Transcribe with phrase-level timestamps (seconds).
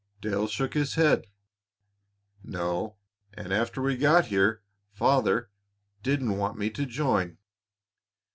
[0.19, 1.27] Dale shook his head.
[2.43, 2.95] "No;
[3.35, 5.51] and after we got here Father
[6.01, 7.37] didn't want me to join.